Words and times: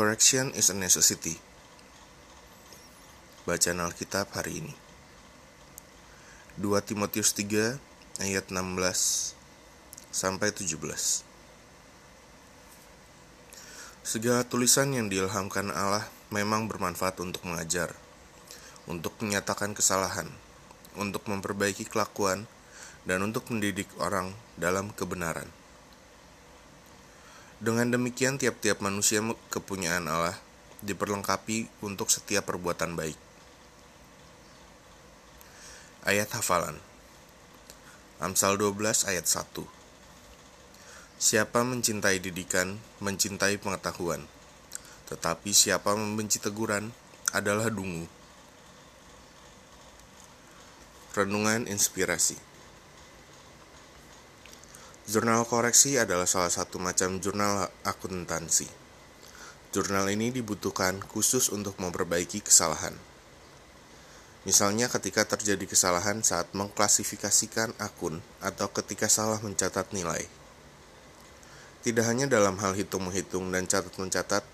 Correction 0.00 0.48
is 0.56 0.72
a 0.72 0.76
necessity. 0.80 1.36
Bacaan 3.44 3.84
Alkitab 3.84 4.32
hari 4.32 4.64
ini. 4.64 4.72
2 6.56 6.72
Timotius 6.88 7.36
3 7.36 7.76
ayat 8.24 8.48
16 8.48 9.36
sampai 10.08 10.56
17. 10.56 10.80
Segala 14.00 14.40
tulisan 14.48 14.88
yang 14.96 15.12
diilhamkan 15.12 15.68
Allah 15.68 16.08
memang 16.32 16.64
bermanfaat 16.64 17.20
untuk 17.20 17.44
mengajar, 17.44 17.92
untuk 18.88 19.12
menyatakan 19.20 19.76
kesalahan, 19.76 20.32
untuk 20.96 21.28
memperbaiki 21.28 21.84
kelakuan, 21.84 22.48
dan 23.04 23.20
untuk 23.20 23.52
mendidik 23.52 23.92
orang 24.00 24.32
dalam 24.56 24.96
kebenaran. 24.96 25.59
Dengan 27.60 27.92
demikian, 27.92 28.40
tiap-tiap 28.40 28.80
manusia 28.80 29.20
kepunyaan 29.52 30.08
Allah 30.08 30.40
diperlengkapi 30.80 31.84
untuk 31.84 32.08
setiap 32.08 32.48
perbuatan 32.48 32.96
baik. 32.96 33.20
Ayat 36.08 36.32
hafalan 36.32 36.80
Amsal 38.16 38.56
12 38.56 39.04
ayat 39.12 39.28
1 39.28 39.60
Siapa 41.20 41.60
mencintai 41.60 42.16
didikan, 42.16 42.80
mencintai 43.04 43.60
pengetahuan. 43.60 44.24
Tetapi 45.12 45.52
siapa 45.52 45.92
membenci 45.92 46.40
teguran 46.40 46.96
adalah 47.36 47.68
dungu. 47.68 48.08
Renungan 51.12 51.68
Inspirasi 51.68 52.49
Jurnal 55.10 55.42
koreksi 55.42 55.98
adalah 55.98 56.22
salah 56.22 56.54
satu 56.54 56.78
macam 56.78 57.18
jurnal 57.18 57.66
akuntansi. 57.82 58.70
Jurnal 59.74 60.06
ini 60.06 60.30
dibutuhkan 60.30 61.02
khusus 61.02 61.50
untuk 61.50 61.74
memperbaiki 61.82 62.38
kesalahan. 62.38 62.94
Misalnya 64.46 64.86
ketika 64.86 65.26
terjadi 65.26 65.66
kesalahan 65.66 66.22
saat 66.22 66.54
mengklasifikasikan 66.54 67.74
akun 67.82 68.22
atau 68.38 68.70
ketika 68.70 69.10
salah 69.10 69.42
mencatat 69.42 69.90
nilai. 69.90 70.30
Tidak 71.82 72.06
hanya 72.06 72.30
dalam 72.30 72.54
hal 72.62 72.78
hitung-menghitung 72.78 73.50
dan 73.50 73.66
catat-mencatat, 73.66 74.46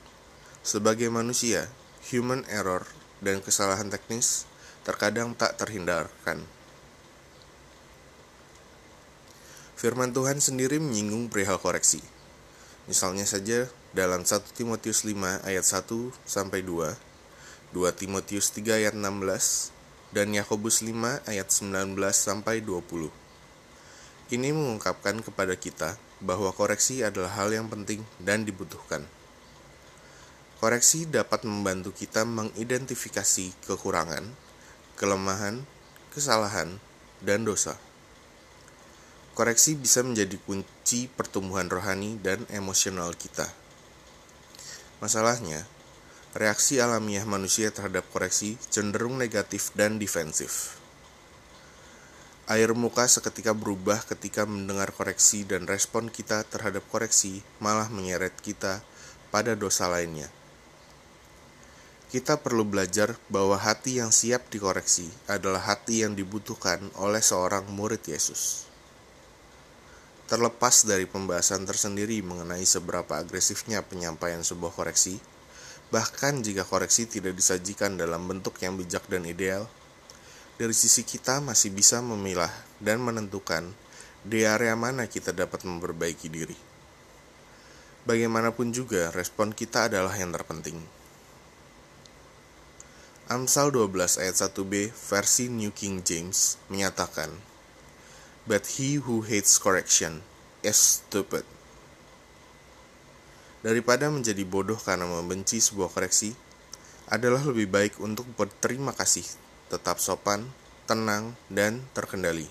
sebagai 0.64 1.12
manusia, 1.12 1.68
human 2.08 2.48
error 2.48 2.88
dan 3.20 3.44
kesalahan 3.44 3.92
teknis 3.92 4.48
terkadang 4.88 5.36
tak 5.36 5.60
terhindarkan. 5.60 6.55
Firman 9.76 10.08
Tuhan 10.08 10.40
sendiri 10.40 10.80
menyinggung 10.80 11.28
perihal 11.28 11.60
koreksi. 11.60 12.00
Misalnya 12.88 13.28
saja 13.28 13.68
dalam 13.92 14.24
1 14.24 14.56
Timotius 14.56 15.04
5 15.04 15.44
ayat 15.44 15.68
1 15.68 16.16
sampai 16.24 16.64
2, 16.64 16.96
2 17.76 17.84
Timotius 17.92 18.56
3 18.56 18.80
ayat 18.80 18.96
16, 18.96 20.16
dan 20.16 20.32
Yakobus 20.32 20.80
5 20.80 21.20
ayat 21.28 21.52
19 21.52 21.92
sampai 22.16 22.64
20. 22.64 23.12
Ini 24.32 24.48
mengungkapkan 24.56 25.20
kepada 25.20 25.52
kita 25.60 26.00
bahwa 26.24 26.56
koreksi 26.56 27.04
adalah 27.04 27.36
hal 27.36 27.52
yang 27.52 27.68
penting 27.68 28.00
dan 28.16 28.48
dibutuhkan. 28.48 29.04
Koreksi 30.56 31.04
dapat 31.04 31.44
membantu 31.44 31.92
kita 31.92 32.24
mengidentifikasi 32.24 33.52
kekurangan, 33.68 34.24
kelemahan, 34.96 35.68
kesalahan, 36.16 36.80
dan 37.20 37.44
dosa. 37.44 37.76
Koreksi 39.36 39.76
bisa 39.76 40.00
menjadi 40.00 40.40
kunci 40.48 41.12
pertumbuhan 41.12 41.68
rohani 41.68 42.16
dan 42.24 42.48
emosional 42.48 43.12
kita. 43.12 43.44
Masalahnya, 45.04 45.68
reaksi 46.32 46.80
alamiah 46.80 47.28
manusia 47.28 47.68
terhadap 47.68 48.08
koreksi 48.08 48.56
cenderung 48.72 49.20
negatif 49.20 49.76
dan 49.76 50.00
defensif. 50.00 50.80
Air 52.48 52.72
muka 52.72 53.04
seketika 53.04 53.52
berubah 53.52 54.08
ketika 54.08 54.48
mendengar 54.48 54.88
koreksi 54.96 55.44
dan 55.44 55.68
respon 55.68 56.08
kita 56.08 56.40
terhadap 56.48 56.80
koreksi 56.88 57.44
malah 57.60 57.92
menyeret 57.92 58.32
kita 58.40 58.80
pada 59.28 59.52
dosa 59.52 59.84
lainnya. 59.84 60.32
Kita 62.08 62.40
perlu 62.40 62.64
belajar 62.64 63.20
bahwa 63.28 63.60
hati 63.60 64.00
yang 64.00 64.08
siap 64.08 64.48
dikoreksi 64.48 65.12
adalah 65.28 65.60
hati 65.60 66.08
yang 66.08 66.16
dibutuhkan 66.16 66.80
oleh 66.96 67.20
seorang 67.20 67.68
murid 67.68 68.00
Yesus. 68.08 68.65
Terlepas 70.26 70.82
dari 70.82 71.06
pembahasan 71.06 71.62
tersendiri 71.70 72.18
mengenai 72.18 72.66
seberapa 72.66 73.22
agresifnya 73.22 73.86
penyampaian 73.86 74.42
sebuah 74.42 74.74
koreksi, 74.74 75.22
bahkan 75.94 76.42
jika 76.42 76.66
koreksi 76.66 77.06
tidak 77.06 77.38
disajikan 77.38 77.94
dalam 77.94 78.26
bentuk 78.26 78.58
yang 78.58 78.74
bijak 78.74 79.06
dan 79.06 79.22
ideal, 79.22 79.70
dari 80.58 80.74
sisi 80.74 81.06
kita 81.06 81.38
masih 81.38 81.70
bisa 81.70 82.02
memilah 82.02 82.50
dan 82.82 82.98
menentukan 83.06 83.70
di 84.26 84.42
area 84.42 84.74
mana 84.74 85.06
kita 85.06 85.30
dapat 85.30 85.62
memperbaiki 85.62 86.26
diri. 86.26 86.58
Bagaimanapun 88.02 88.74
juga, 88.74 89.14
respon 89.14 89.54
kita 89.54 89.86
adalah 89.86 90.14
yang 90.18 90.34
terpenting. 90.34 90.78
Amsal 93.30 93.74
12 93.74 94.22
ayat 94.22 94.38
1b 94.38 94.90
versi 94.90 95.50
New 95.50 95.70
King 95.74 96.02
James 96.02 96.58
menyatakan, 96.70 97.55
but 98.46 98.78
he 98.78 99.02
who 99.02 99.26
hates 99.26 99.60
correction 99.60 100.22
is 100.62 101.02
stupid. 101.02 101.44
Daripada 103.60 104.06
menjadi 104.08 104.46
bodoh 104.46 104.78
karena 104.78 105.04
membenci 105.04 105.58
sebuah 105.58 105.90
koreksi, 105.90 106.32
adalah 107.06 107.42
lebih 107.42 107.70
baik 107.70 107.98
untuk 108.02 108.26
berterima 108.34 108.94
kasih, 108.94 109.26
tetap 109.70 109.98
sopan, 109.98 110.46
tenang, 110.90 111.34
dan 111.50 111.82
terkendali. 111.94 112.46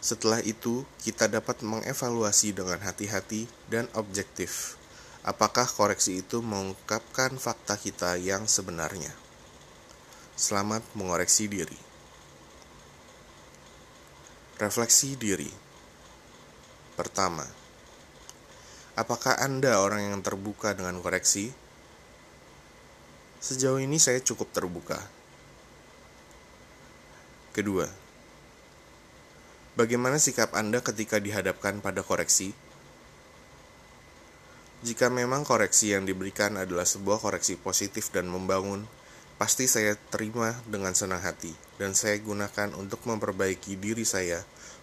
Setelah 0.00 0.44
itu, 0.44 0.84
kita 1.00 1.28
dapat 1.28 1.64
mengevaluasi 1.64 2.52
dengan 2.52 2.76
hati-hati 2.80 3.48
dan 3.72 3.88
objektif 3.96 4.76
apakah 5.24 5.64
koreksi 5.64 6.20
itu 6.20 6.44
mengungkapkan 6.44 7.40
fakta 7.40 7.80
kita 7.80 8.20
yang 8.20 8.44
sebenarnya. 8.44 9.10
Selamat 10.36 10.84
mengoreksi 10.92 11.48
diri. 11.48 11.83
Refleksi 14.54 15.18
diri. 15.18 15.50
Pertama, 16.94 17.42
apakah 18.94 19.34
Anda 19.42 19.82
orang 19.82 20.14
yang 20.14 20.22
terbuka 20.22 20.78
dengan 20.78 21.02
koreksi? 21.02 21.50
Sejauh 23.42 23.82
ini 23.82 23.98
saya 23.98 24.22
cukup 24.22 24.54
terbuka. 24.54 25.02
Kedua, 27.50 27.90
bagaimana 29.74 30.22
sikap 30.22 30.54
Anda 30.54 30.78
ketika 30.86 31.18
dihadapkan 31.18 31.82
pada 31.82 32.06
koreksi? 32.06 32.54
Jika 34.86 35.10
memang 35.10 35.42
koreksi 35.42 35.98
yang 35.98 36.06
diberikan 36.06 36.54
adalah 36.62 36.86
sebuah 36.86 37.18
koreksi 37.18 37.58
positif 37.58 38.14
dan 38.14 38.30
membangun, 38.30 38.86
pasti 39.34 39.66
saya 39.66 39.98
terima 40.14 40.54
dengan 40.70 40.94
senang 40.94 41.26
hati 41.26 41.63
dan 41.80 41.96
saya 41.96 42.18
gunakan 42.22 42.74
untuk 42.78 43.02
memperbaiki 43.06 43.74
diri 43.78 44.06
saya 44.06 44.42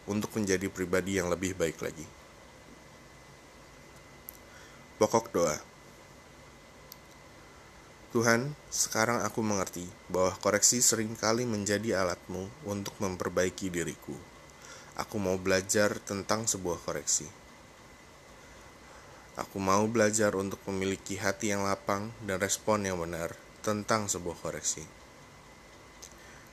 untuk 0.09 0.33
menjadi 0.35 0.67
pribadi 0.67 1.17
yang 1.21 1.31
lebih 1.31 1.55
baik 1.55 1.79
lagi. 1.79 2.07
Pokok 5.01 5.25
doa. 5.33 5.57
Tuhan, 8.11 8.51
sekarang 8.67 9.23
aku 9.23 9.39
mengerti 9.39 9.87
bahwa 10.11 10.35
koreksi 10.43 10.83
sering 10.83 11.15
kali 11.15 11.47
menjadi 11.47 12.03
alatmu 12.03 12.67
untuk 12.67 12.91
memperbaiki 12.99 13.71
diriku. 13.71 14.13
Aku 14.99 15.15
mau 15.15 15.39
belajar 15.39 15.95
tentang 16.03 16.43
sebuah 16.43 16.83
koreksi. 16.83 17.23
Aku 19.39 19.63
mau 19.63 19.87
belajar 19.87 20.35
untuk 20.35 20.59
memiliki 20.67 21.15
hati 21.15 21.55
yang 21.55 21.63
lapang 21.63 22.11
dan 22.27 22.37
respon 22.43 22.83
yang 22.83 22.99
benar 22.99 23.31
tentang 23.63 24.11
sebuah 24.11 24.35
koreksi. 24.43 25.00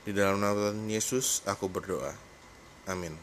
Di 0.07 0.15
dalam 0.15 0.39
nama 0.39 0.71
Yesus, 0.87 1.43
aku 1.43 1.67
berdoa. 1.67 2.15
Amin. 2.87 3.13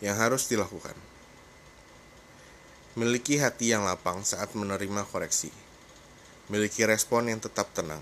Yang 0.00 0.16
harus 0.16 0.42
dilakukan: 0.48 0.96
miliki 2.96 3.36
hati 3.36 3.70
yang 3.70 3.84
lapang 3.84 4.24
saat 4.24 4.56
menerima 4.56 5.04
koreksi, 5.08 5.52
miliki 6.48 6.88
respon 6.88 7.28
yang 7.28 7.38
tetap 7.38 7.68
tenang, 7.76 8.00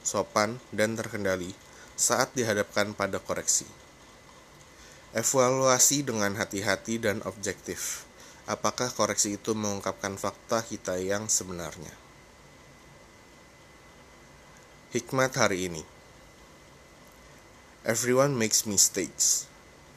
sopan, 0.00 0.56
dan 0.72 0.96
terkendali 0.96 1.52
saat 1.92 2.32
dihadapkan 2.32 2.96
pada 2.96 3.20
koreksi. 3.20 3.68
Evaluasi 5.12 6.04
dengan 6.04 6.36
hati-hati 6.36 7.00
dan 7.00 7.20
objektif 7.24 8.06
apakah 8.46 8.94
koreksi 8.94 9.36
itu 9.36 9.52
mengungkapkan 9.58 10.14
fakta 10.14 10.62
kita 10.62 11.02
yang 11.02 11.26
sebenarnya. 11.26 12.05
Hikmat 14.96 15.36
hari 15.36 15.68
ini. 15.68 15.84
Everyone 17.84 18.32
makes 18.32 18.64
mistakes. 18.64 19.44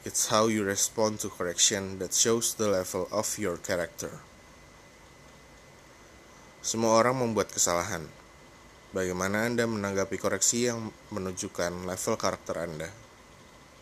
It's 0.04 0.28
how 0.28 0.52
you 0.52 0.60
respond 0.60 1.24
to 1.24 1.32
correction 1.32 1.96
that 2.04 2.12
shows 2.12 2.52
the 2.52 2.68
level 2.68 3.08
of 3.08 3.24
your 3.40 3.56
character. 3.56 4.20
Semua 6.60 7.00
orang 7.00 7.16
membuat 7.16 7.48
kesalahan. 7.48 8.04
Bagaimana 8.92 9.48
Anda 9.48 9.64
menanggapi 9.64 10.20
koreksi 10.20 10.68
yang 10.68 10.92
menunjukkan 11.08 11.88
level 11.88 12.14
karakter 12.20 12.60
Anda? 12.60 12.92